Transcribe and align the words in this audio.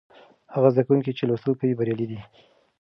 هغه 0.53 0.69
زده 0.73 0.83
کوونکي 0.87 1.11
چې 1.17 1.23
لوستل 1.29 1.53
کوي 1.59 1.77
بریالي 1.79 2.05
دي. 2.11 2.19